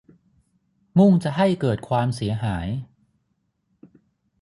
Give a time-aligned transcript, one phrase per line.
[0.97, 2.67] มุ่งจะให้เกิดความเสียหาย